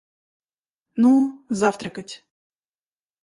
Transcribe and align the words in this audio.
Ну, 1.01 1.11
завтракать. 1.49 2.25